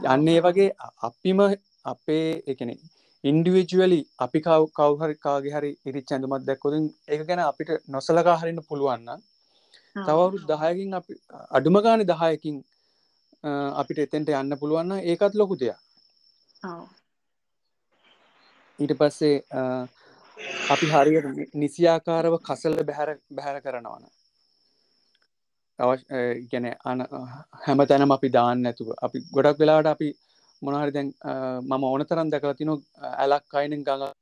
යන්න 0.07 0.27
ඒ 0.27 0.41
වගේ 0.41 0.69
අපිම 1.03 1.47
අපේ 1.85 2.27
ඒ 2.43 2.55
කියන්නේ 2.55 2.79
ඉන්ඩිවිජුවලි 3.23 4.01
අපි 4.19 4.45
කවු 4.45 4.93
හරි 4.99 5.15
කාගේ 5.19 5.53
හරි 5.53 5.71
ඉරිච් 5.85 6.11
ඇඳුමක් 6.11 6.45
දැක්කොතින් 6.45 6.85
ඒක 7.07 7.27
ගැන 7.27 7.47
අපිට 7.47 7.73
නොසලකා 7.89 8.39
හරින්න 8.41 8.67
පුළුවන්න 8.69 9.25
තවරු 10.05 10.37
දහයකින් 10.45 10.93
අපි 10.93 11.13
අඩුම 11.51 11.79
ගාන 11.81 12.05
දහයකින් 12.05 12.57
අපිට 13.81 13.99
එතෙන්ට 13.99 14.29
යන්න 14.31 14.59
පුළුවන්න 14.59 14.99
ඒකත් 15.03 15.33
ලොකු 15.35 15.55
දෙයක්. 15.55 15.77
ඊට 18.79 18.93
පස්සේ 18.99 19.35
අපි 20.73 20.85
හරියට 20.93 21.55
නිසියාකාරව 21.55 22.37
කසල 22.41 22.77
බැහැර 22.83 23.09
බැහැර 23.31 23.61
කරනවන 23.61 24.05
ගැන 26.51 26.65
අන 26.85 26.99
හැම 27.65 27.85
තැනම 27.85 28.11
අපි 28.11 28.29
දාන්න 28.29 28.63
නැතුව. 28.63 28.89
අපි 29.01 29.17
ගොඩක් 29.35 29.59
වෙලාට 29.59 29.87
අපි 29.87 30.09
මොනහරි 30.61 30.91
දැන් 30.91 31.09
මම 31.63 31.83
ඕන 31.83 32.05
තරන් 32.05 32.33
දැකලා 32.33 32.59
තිනු 32.61 32.73
ඇලක් 33.13 33.53
අයිනෙන් 33.53 33.83
ගඟ 33.83 34.13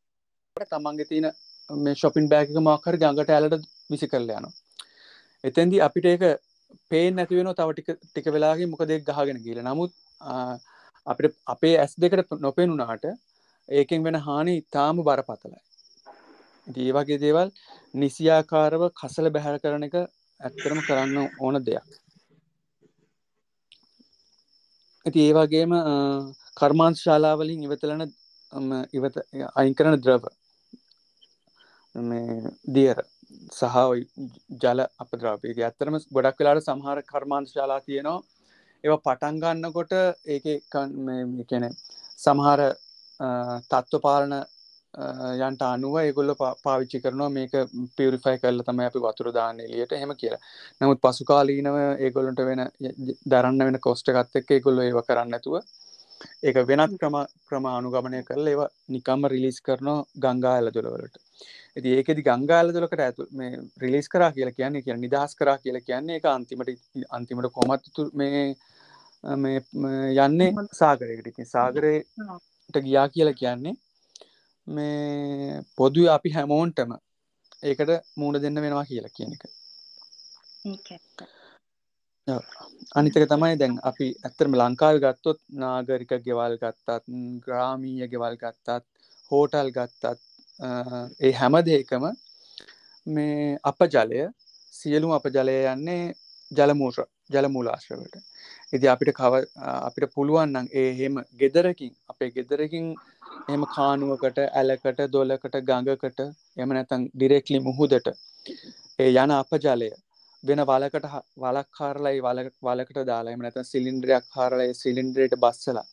තමන්ගේ 0.68 1.10
තියෙන 1.10 1.28
මේ 1.70 1.96
ශොපින් 1.96 2.30
බෑගක 2.32 2.58
මක්හර 2.60 2.96
ගඟට 3.04 3.36
ඇලට 3.38 3.68
විසි 3.92 4.08
කරල 4.12 4.30
යනවා 4.30 4.54
එතැන්දි 5.46 5.82
අපිට 5.82 6.06
ඒක 6.06 6.24
පේෙන් 6.90 7.16
නැතිවෙන 7.16 7.52
තව 7.54 7.70
ටික 7.74 7.90
ටික 8.04 8.28
වෙලාගේ 8.36 8.72
මොකදෙක් 8.72 9.06
ගහගෙන 9.10 9.40
කියල 9.44 9.60
නමුත් 9.62 9.92
අපිට 11.08 11.36
අපේ 11.48 11.76
ඇස් 11.78 11.94
දෙකට 11.98 12.36
නොපෙනුනාට 12.40 13.06
ඒකෙන් 13.70 14.04
වෙන 14.04 14.18
හානි 14.18 14.54
ඉතාම 14.62 15.02
බරපතලයි. 15.02 15.60
ඒ 16.68 16.92
වගේ 16.92 17.20
දේවල් 17.20 17.50
නිසියාකාරව 17.94 18.82
කසල 18.94 19.30
බැහැර 19.30 19.58
කරන 19.64 19.88
එක 19.88 19.96
ඇත්තරම 20.40 20.80
කරන්න 20.88 21.18
ඕන 21.40 21.62
දෙයක්. 21.66 21.90
ඇති 25.06 25.20
ඒවාගේම 25.22 25.74
කර්මාන්ත 26.58 26.98
ශාලාවලින් 26.98 27.66
ඉවතලන 27.68 28.02
ඉවත 28.94 29.16
අයින් 29.56 29.76
කරන 29.78 30.02
ද්‍රව 30.04 30.24
දියර. 32.76 32.98
සහ 33.50 33.76
ජල 34.62 34.80
අපද්‍රාපයක 35.04 35.60
ඇත්තරම 35.60 36.00
ගොඩක් 36.16 36.40
වෙලාට 36.40 36.68
සමහර 36.68 37.02
කර්මාන්ත 37.04 37.54
ශාලා 37.54 37.82
තියෙනවා. 37.82 38.24
ඒවා 38.84 39.04
පටන්ගන්නකොට 39.06 39.94
ඒක 40.28 40.46
කැන 40.72 41.70
සමහර 42.20 42.62
තත්ත්ව 43.72 44.02
පාලන 44.02 44.36
යන්ට 45.46 45.64
අනුව 45.68 45.96
ඒගොල්ල 46.02 46.34
පාවිච්චි 46.66 47.02
කරනවා 47.04 47.32
මේක 47.38 47.54
පිරිෆයි 47.98 48.38
කරල 48.42 48.62
තම 48.68 48.80
අපි 48.86 49.00
වතුර 49.06 49.32
දාන්න 49.38 49.60
එලියට 49.60 49.96
හෙම 50.02 50.14
කියලා. 50.22 50.42
නමුත් 50.82 51.02
පසු 51.06 51.28
කාලීනව 51.32 51.78
ඒගොල්ලට 52.06 52.42
වෙන 52.50 52.62
දරන්න 53.32 53.66
වෙන 53.68 53.80
කොස්ට 53.88 54.14
එකත් 54.14 54.40
එක්ක 54.42 54.56
ඒගොල්ල 54.58 54.86
ඒව 54.86 55.02
කරන්න 55.10 55.38
ඇතුව 55.38 55.58
ඒක 56.44 56.58
වෙනත් 56.68 56.98
ක්‍රම 57.00 57.16
ක්‍රම 57.48 57.66
අනුගමනය 57.72 58.24
කරල 58.24 58.48
ඒවා 58.48 58.70
නිකම්ම 58.90 59.28
රිලිස් 59.28 59.58
කරනවා 59.62 60.00
ගංගා 60.24 60.56
ඇල 60.58 60.72
තුළවලට 60.72 61.18
ඇති 61.76 61.94
ඒකෙදි 61.94 62.24
ගංගාල 62.24 62.72
තුළකට 62.72 63.02
ඇතු 63.02 63.28
මේ 63.32 63.52
රිලිස් 63.78 64.08
කරා 64.10 64.32
කියලා 64.32 64.54
කියන්නේ 64.54 64.82
කිය 64.82 64.98
නිදහස් 64.98 65.36
කරා 65.36 65.58
කියලා 65.58 65.84
කියන්නේ 65.84 66.20
එක 66.20 66.28
අන්තිමට 66.28 66.70
අන්තිමට 67.12 67.52
කොමත්තු 67.52 68.10
මේ 68.14 68.44
මේ 69.36 69.58
යන්නේ 70.20 70.52
සාගරයකට. 70.74 71.42
සාගරයට 71.46 72.82
ගියා 72.84 73.08
කියලා 73.10 73.36
කියන්නේ 73.36 73.76
මේ 74.68 75.62
පොදු 75.76 76.10
අපි 76.10 76.30
හැමෝන්ටම 76.32 76.92
ඒකට 77.64 77.92
මූුණ 78.16 78.42
දෙන්න 78.42 78.62
වෙනවා 78.62 78.86
කියලා 78.86 79.16
කියන 79.18 79.36
එක 79.36 79.44
අනිතක 82.28 83.18
තමයි 83.24 83.56
දැන් 83.56 83.74
අපි 83.84 84.06
ඇත්තරම 84.20 84.54
ලංකාව 84.56 84.96
ගත්තොත් 85.00 85.40
නාගරික 85.56 86.14
ගෙවල් 86.26 86.54
ගත්තත් 86.58 87.10
ග්‍රාමීය 87.44 88.08
ගෙවල් 88.08 88.36
ගත්තත් 88.36 88.86
හෝටල් 89.32 89.70
ගත්තත් 89.72 90.22
ඒ 91.22 91.32
හැම 91.34 91.58
දෙකම 91.62 92.06
මේ 93.08 93.58
අප 93.64 93.80
ජලය 93.88 94.22
සියලුම 94.74 95.12
අප 95.12 95.28
ජලය 95.30 95.58
යන්නේ 95.68 96.16
ජලමූෂ 96.52 96.98
ජලමූලාශ්‍රවට 97.30 98.16
ඉති 98.74 98.88
අපිට 98.88 99.12
කව 99.14 99.44
අපිට 99.80 100.14
පුළුවන්නම් 100.16 100.72
ඒ 100.76 100.90
හෙම 100.94 101.22
ගෙදරකින් 101.36 101.94
අපේ 102.10 102.32
ගෙදරකින් 102.32 102.88
එම 103.50 103.68
කානුවකට 103.68 104.42
ඇලකට 104.54 105.04
දොලකට 105.12 105.60
ගඟකට 105.64 106.26
එම 106.58 106.74
නැතන් 106.74 107.06
ඩිරෙක්ලි 107.12 107.62
මුහුදට 107.62 108.10
ඒ 109.00 109.12
යන 109.16 109.32
අප 109.34 109.56
ජලය 109.62 109.92
වෙන 110.48 110.62
වලකට 110.70 111.06
වලක් 111.44 111.70
කාරලයි 111.78 112.24
වලකට 112.62 113.00
දාලා 113.10 113.34
එම 113.34 113.44
නැත 113.44 113.60
සිලින්ඩ්‍රයක් 113.64 114.26
කාරලයි 114.36 114.74
සිලින්ඩ්‍රයට 114.76 115.36
බස්සලා. 115.44 115.86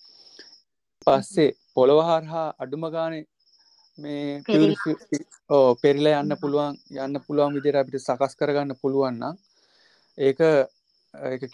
පස්සේ 1.06 1.50
පොළොවහරහා 1.74 2.48
අඩුම 2.58 2.84
ගානේ 2.94 3.24
මේ 3.98 4.42
පෙරිල. 5.82 6.06
යන්න 6.12 6.36
පුළුවන් 6.42 6.78
යන්න 6.98 7.22
පුළුවන් 7.26 7.54
විදිර 7.56 7.78
අපිට 7.80 8.00
සකස් 8.00 8.34
කරගන්න 8.38 8.80
පුළුවන්න 8.82 9.24
ඒක 10.18 10.40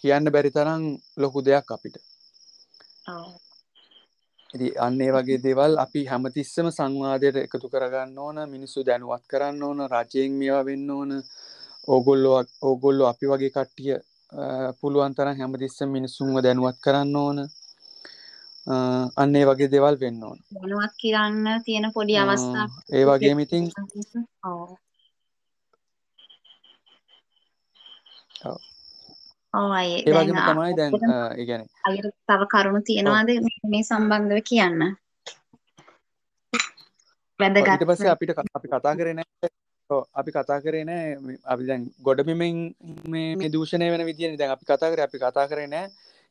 කියන්න 0.00 0.32
බැරි 0.34 0.50
තරම් 0.50 0.82
ලොකු 1.16 1.38
දෙයක් 1.42 1.70
අපිට. 1.76 1.96
අන්නේ 4.80 5.10
වගේ 5.12 5.42
දේවල් 5.44 5.72
අපි 5.84 6.00
හැමතිස්සම 6.06 6.68
සංවාදයට 6.70 7.38
එකතු 7.40 7.68
කරගන්න 7.72 8.18
ඕන 8.18 8.38
මිනිස්සු 8.50 8.84
දැනුවත් 8.88 9.24
කරන්න 9.30 9.62
ඕන 9.62 9.80
රජයෙන් 9.94 10.38
මේවා 10.40 10.64
වෙන්න 10.68 10.90
ඕන 10.90 11.10
ඕගොල්ලෝ 11.88 12.38
ඕගොල්ලො 12.62 13.04
අපි 13.08 13.26
වගේ 13.30 13.54
කට්ටිය 13.54 13.96
පුළුවන් 14.80 15.14
තරම් 15.16 15.38
හැමතිස්සම 15.40 15.88
මිනිස්සුන්ව 15.96 16.42
දැනුවත් 16.44 16.78
කරන්න 16.84 17.16
ඕන. 17.16 17.38
අන්නේ 19.16 19.44
වගේ 19.48 19.70
දෙවල් 19.72 19.96
වෙන්න 20.00 20.24
ඕන. 20.24 20.38
දැනුවත් 20.56 20.94
කරන්න 21.02 21.62
තියෙන 21.66 21.92
පොඩි 21.94 22.18
අවස්ථා 22.18 22.66
ඒ 22.92 23.04
වගේ 23.08 23.34
මිතින් 23.40 23.64
ඒ 28.44 30.12
වගේම 30.14 30.38
තමයි 30.48 30.72
දැන් 30.78 30.92
ඉගැන 31.42 31.62
අයට 31.88 32.08
තව 32.28 32.40
කරුණු 32.52 32.80
තියෙනවාද? 32.82 33.28
මේ 33.72 33.82
සම්බන්ධව 33.82 34.40
කියන්න. 34.50 34.82
වැදගත් 37.40 37.68
ඊට 37.70 37.88
පස්සේ 37.88 38.10
අපිට 38.12 38.30
අපි 38.36 38.68
කතා 38.68 38.94
කරන 38.98 39.20
අපි 39.90 40.30
කතා 40.36 40.60
කරන 40.60 40.90
අපි 41.44 41.66
දැන් 41.68 41.82
ගොඩබිමෙන් 42.06 42.56
මේ 43.12 43.50
දූෂණය 43.54 43.88
වෙන 43.94 44.04
විදිිය 44.10 44.36
දැන් 44.36 44.52
අපි 44.56 44.64
කතා 44.70 44.90
කර 44.92 45.00
අපි 45.06 45.18
කතා 45.18 45.46
කරන 45.48 45.74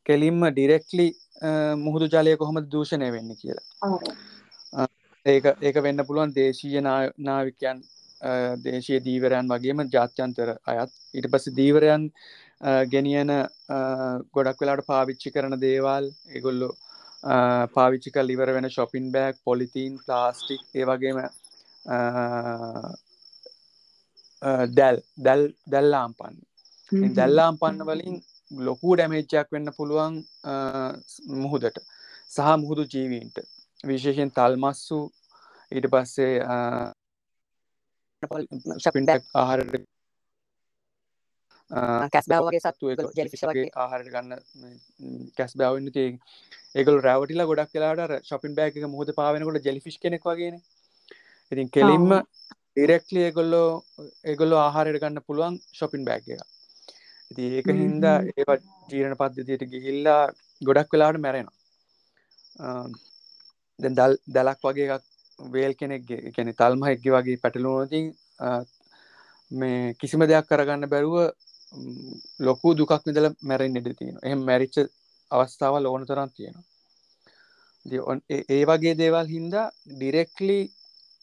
කෙලින්ම 0.06 0.40
ඩිරෙක්ලි 0.50 1.08
මුහුදු 1.86 2.06
ජලය 2.14 2.38
කොහොමද 2.38 2.70
දූෂණය 2.72 3.12
වෙන්න 3.16 3.32
කියලා. 3.42 4.88
ඒක 5.26 5.46
ඒක 5.62 5.78
වෙන්න 5.86 6.06
පුළුවන් 6.08 6.34
දේශීය 6.36 6.82
නාවිකයන් 7.30 7.82
දේශය 8.66 9.00
දීවරයන් 9.08 9.50
වගේම 9.54 9.86
ජාත්‍යන්තර 9.96 10.50
අයත්. 10.66 10.92
ඊට 11.16 11.30
පස්ස 11.32 11.56
දීවරයන් 11.60 12.04
ගෙනියන 12.94 13.32
ගොඩක් 14.36 14.62
වෙලාට 14.62 14.86
පාවිච්චි 14.92 15.34
කරන 15.34 15.58
දේවල්. 15.66 16.06
ඒගොල්ලො 16.36 16.70
පාවිච්චි 17.76 18.14
කල් 18.14 18.30
ඉවර 18.36 18.54
වෙන 18.54 18.70
ශොපින් 18.70 19.12
බෑක් 19.12 19.44
පොලිතීන් 19.44 19.98
ප්ලාස්ටික් 20.06 20.62
ඒවගේම 20.76 21.18
දැල් 24.78 24.98
දැල් 25.26 25.44
දැල්ලාම් 25.68 26.12
පන්න. 26.14 26.36
දැල්ලාම් 27.16 27.58
පන්න 27.58 27.88
වලින් 27.90 28.18
ලොකු 28.52 28.96
ඩැමේච්චයක් 28.96 29.48
වෙන්න 29.52 29.72
පුළුවන් 29.78 30.16
මුහුදට. 31.42 31.78
සහ 32.30 32.56
මුහුදු 32.62 32.84
ජීවීන්ට. 32.94 33.38
විශේෂෙන් 33.84 34.32
තල්මස්සු 34.32 35.00
ඊට 35.72 35.88
පස්සේ 35.94 36.34
ශපින්ටක් 38.84 39.24
ආහාරට 39.34 39.76
කැස් 42.14 42.28
බවගේ 42.32 42.62
සත්තු 42.64 42.92
එක 42.94 43.00
ජෙලිෆිෂගේ 43.20 43.68
ආහාරට 43.76 44.10
ගන්න 44.14 44.32
කැස් 45.38 45.54
බවන්න 45.60 45.94
තිය 45.98 46.10
ඒකල 46.76 47.00
රැවටිලා 47.08 47.50
ගොඩක් 47.50 47.72
කලාට 47.74 48.16
ශපින් 48.30 48.56
බෑක 48.58 48.80
මුහද 48.96 49.14
පාවෙනකොට 49.20 49.68
ජෙලිෆිස් 49.68 49.98
කෙනෙක් 50.00 50.24
වගෙන. 50.24 50.58
ඉතින් 51.52 51.70
කෙලින්ම 51.70 52.12
ඩිරෙක්ලි 52.78 53.22
ඒගොල්ලෝ 53.26 53.70
ඒගොල්ලෝ 54.32 54.60
ආහාරයට 54.64 55.02
ගන්න 55.02 55.26
පුළුවන් 55.28 55.56
ශොපින් 55.78 56.04
බෑග 56.08 56.28
එක. 56.34 56.42
ඉති 57.32 57.44
ඒක 57.58 57.68
හින්දා 57.80 58.18
ඒවත් 58.32 58.64
ජීරණ 58.92 59.20
පද්ධතියට 59.22 59.64
ගිහිල්ලා 59.72 60.22
ගොඩක් 60.62 60.94
වෙලාට 60.94 61.20
මැරෙනවා. 61.24 61.56
දල් 63.80 64.14
දලක් 64.36 64.62
වගේ 64.68 64.88
එකක් 64.98 65.06
වේල් 65.40 65.74
කෙනෙක්ගේ 65.82 66.32
කැනෙ 66.36 66.54
තල්ම 66.62 66.86
එක්ගි 66.92 67.16
වගේ 67.16 67.42
පැටලුවනතින් 67.44 68.06
මේ 69.52 69.82
කිසිම 70.00 70.22
දෙයක් 70.32 70.48
කරගන්න 70.50 70.92
බැරුව 70.94 71.16
ලොකු 72.48 72.78
දුකක් 72.80 73.04
විදල 73.10 73.28
මැරෙන් 73.50 73.78
ඉඩ 73.80 73.92
තියෙන 74.00 74.24
එහම 74.24 74.40
මැරිච්ච 74.50 74.78
අවස්ථාවල් 75.32 75.90
ඕන 75.90 76.08
තරන් 76.08 76.32
තියෙනවා. 76.38 76.66
ඒ 78.56 78.64
වගේ 78.70 79.00
දේවල් 79.04 79.28
හින්දා 79.36 79.68
ඩිරෙක්ලි 79.92 80.60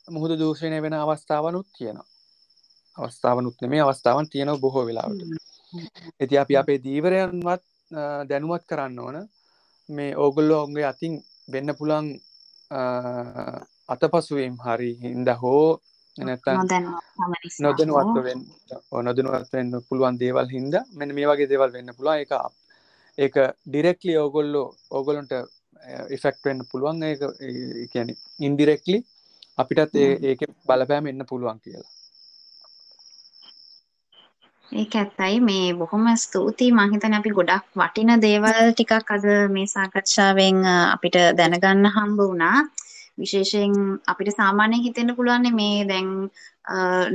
මුහුදු 0.09 0.35
දූෂණය 0.39 0.83
වෙන 0.83 0.95
අවස්ථාවනුත් 0.95 1.67
තියෙනවා. 1.77 2.07
අවස්ථාවනුත් 2.99 3.63
මේ 3.69 3.81
අවස්ථාවන් 3.81 4.29
තියෙනව 4.33 4.61
බොහෝ 4.61 4.85
වෙලාවට. 4.87 5.21
ඇති 6.21 6.39
අපි 6.39 6.57
අපේ 6.57 6.79
දීවරයන්වත් 6.85 7.63
දැනුවත් 8.29 8.65
කරන්න 8.69 8.99
ඕන. 8.99 9.17
මේ 9.89 10.17
ඕගොල්ලෝ 10.17 10.63
ඔන්ගේ 10.65 10.87
අතින් 10.93 11.15
වෙන්න 11.53 11.75
පුළන් 11.79 12.07
අතපසුවම් 13.89 14.57
හරි 14.65 14.93
හින්ද 15.03 15.29
හෝ 15.43 15.81
නොදනුවත්වෙන් 17.61 18.41
නොදනුවත්වෙන්න 19.07 19.73
පුළුවන් 19.89 20.21
දේවල් 20.21 20.49
හින්ද 20.49 20.75
මෙන්න 20.99 21.15
මේ 21.15 21.27
වගේ 21.29 21.51
දේවල් 21.53 21.73
වෙන්න 21.73 21.97
පුළුවන්. 21.97 22.21
එක 22.25 22.33
ඒක 23.19 23.35
ඩිරෙක්ලි 23.67 24.17
ඕගොල්ලෝ 24.17 24.69
ඕගොලොන්ට 24.91 25.33
ඉෆෙක්ට 26.11 26.45
වෙන්න 26.45 26.61
පුළුවන්. 26.71 27.03
ඒ 27.03 27.17
කියන 27.93 28.09
ඉන්ඩිරෙක්ලි 28.41 28.99
අපිටත් 29.59 29.95
ඒක 30.29 30.41
බලපෑම 30.69 31.07
එන්න 31.07 31.29
පුළුවන් 31.29 31.59
කියලා. 31.61 31.91
ඒක 34.73 34.95
ඇත්තයි. 34.95 35.37
මේ 35.41 35.67
බොහොම 35.75 36.05
ස්තුතියි. 36.17 36.73
මං 36.73 36.93
හිතන්නේ 36.93 37.21
අපි 37.21 37.37
ගොඩක් 37.39 37.67
වටින 37.81 38.11
දේවල් 38.21 38.59
ටිකක් 38.71 39.11
අද 39.11 39.27
මේ 39.55 39.67
සාකච්ඡාවෙන් 39.67 40.59
අපිට 40.95 41.17
දැනගන්න 41.39 41.93
හම්බ 41.97 42.19
වුණා. 42.21 42.59
විශේෂයෙන් 43.19 43.75
අපිට 44.07 44.31
සාමාන්‍යයෙන් 44.37 44.85
හිතෙන්න 44.85 45.17
පුළුවන් 45.17 45.49
මේ 45.55 45.87
දැන් 45.91 46.09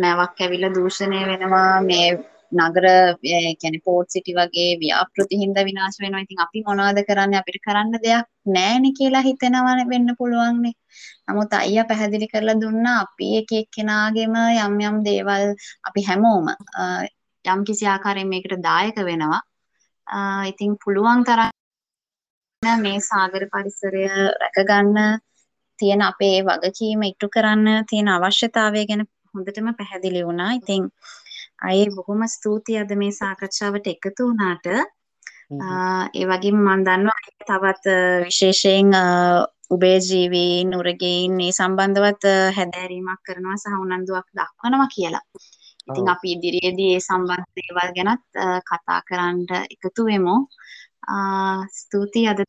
නැවක් 0.04 0.44
ඇවිල්ලා 0.44 0.76
දූෂණය 0.76 1.20
වෙනවා 1.30 1.82
මේ 1.82 2.08
නගර 2.52 2.86
කියන්නේ 3.62 3.84
පෝට් 3.86 4.10
සිටි 4.10 4.34
වගේ 4.38 4.72
ව්‍යාපෘති 4.82 5.42
හින්දා 5.42 5.68
විනාශ 5.70 5.98
වෙනවා. 6.04 6.24
ඉතින් 6.26 6.44
අපි 6.46 6.64
මොනවද 6.68 7.00
කරන්නේ 7.10 7.40
අපිට 7.42 7.60
කරන්න 7.68 7.92
දෙයක් 8.06 8.26
නැහැනේ 8.56 8.94
කියලා 9.00 9.24
හිතෙනවා 9.28 9.76
වෙන්න 9.92 10.16
පුළුවන්නේ. 10.20 10.74
නමුත් 11.28 11.54
අයියා 11.54 11.90
පැහැදිලි 11.92 12.32
කරලා 12.34 12.62
දුන්නා 12.64 12.98
අපි 13.04 13.28
එක 13.40 13.52
එක්කෙනාගේම 13.62 14.36
යම් 14.66 14.76
යම් 14.90 14.98
දේවල් 15.08 15.46
අපි 15.88 16.02
හැමෝම 16.10 16.50
යම් 17.46 17.62
කිසි 17.68 17.86
ආකාරයෙන් 17.94 18.32
මේකට 18.34 18.58
දායක 18.68 18.98
වෙනවා. 19.10 19.42
ඉතින් 20.52 20.76
පුළුවන් 20.84 21.24
තරම් 21.28 22.80
මේ 22.86 23.00
සාගර 23.02 23.44
පරිසරය 23.54 24.04
රැකගන්න 24.42 24.98
තියෙන 25.80 26.02
අපේ 26.02 26.38
වගකීම 26.44 27.02
ඉටු 27.12 27.28
කරන්න 27.36 27.86
තියෙන 27.90 28.10
අවශ්‍යතාවය 28.16 28.82
ගැන 28.90 29.04
හොඳටම 29.34 29.68
පැහැදිලි 29.80 30.26
වුණා. 30.28 30.52
ඉතින් 30.60 30.82
අය 31.68 31.80
බොහොම 31.96 32.22
ස්තුතියි 32.36 32.82
අද 32.84 32.92
මේ 33.02 33.12
සාකච්ඡාවට 33.12 33.88
එකතු 33.94 34.28
වුණාට. 34.28 34.66
ඒ 36.20 36.26
වගේම 36.30 36.58
මම 36.58 36.84
දන්නවා 36.88 37.20
තවත් 37.50 37.86
විශේෂයෙන් 38.26 38.92
උභයජීවීන් 39.76 40.70
උරගයින් 40.80 41.32
මේ 41.40 41.52
සම්බන්ධවත් 41.52 42.26
හැදෑරීමක් 42.58 43.22
කරනවා 43.28 43.58
සහ 43.62 43.80
උනන්දුවක් 43.86 44.28
දක්වනවා 44.38 44.90
කියලා. 44.96 45.26
ඉතින් 45.90 46.10
අපි 46.14 46.28
ඉදිරියේදී 46.36 46.92
මේ 46.92 47.06
සම්බන්ධ 47.08 47.50
දේවල් 47.58 47.92
ගැනත් 47.98 48.26
කතා 48.70 49.00
කරන්න 49.10 49.40
එකතු 49.76 50.06
වෙමු. 50.10 50.36
ස්තුතියි 51.82 52.28
අද 52.32 52.40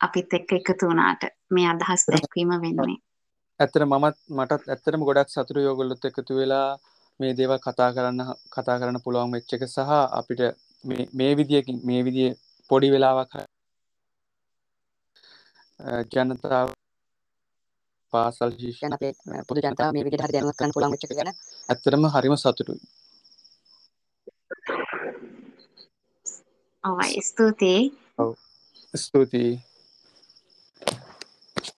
අපිත් 0.00 0.34
එක්ක 0.38 0.50
එකතු 0.60 0.88
වුණාට 0.88 1.22
මේ 1.54 1.68
අදහස් 1.72 2.02
දැක්වීම 2.12 2.52
වෙන්නේ. 2.64 2.98
ඇත්තට 3.60 3.84
මමත් 3.86 4.16
මටත් 4.38 4.70
ඇත්තටම 4.72 5.04
ගොඩක් 5.08 5.30
සතුරු 5.34 5.66
යෝගොල්ලොත් 5.66 6.04
එකතු 6.10 6.38
වෙලා 6.40 6.68
මේ 7.20 7.32
දේවල් 7.34 7.60
කතා 7.60 7.90
කරන්න 7.92 8.20
කතා 8.52 8.78
කරන්න 8.78 9.04
පුළුවන් 9.04 9.34
වෙච්ච 9.34 9.50
එක 9.54 9.62
සහ 9.66 9.92
අපිට 10.12 10.40
මේ 11.12 11.32
විදියකින් 11.38 11.78
මේ 11.84 12.02
විදිය 12.02 12.30
පොඩි 12.70 12.92
වෙලාවක් 12.92 13.32
ජනතාව 16.10 16.68
පාසල් 18.12 18.50
ශිෂ්‍යන 18.54 18.92
අපේ 18.92 19.12
පොදු 19.46 19.60
ජනතාව 19.60 19.90
මේ 19.92 20.04
විදිහට 20.06 20.24
හරි 20.24 20.34
දැනුවත් 20.34 20.58
කරන්න 20.58 20.74
පුළුවන් 20.74 20.94
වෙච්ච 20.94 21.04
එක 21.06 21.16
ගැන 21.18 21.30
ඇත්තටම 21.68 22.04
හරිම 22.14 22.36
සතුටුයි. 22.36 22.80
ඔව් 26.84 26.98
ස්තුතියි. 27.22 27.82
ඔව් 28.18 28.30
ස්තුතියි. 28.94 29.54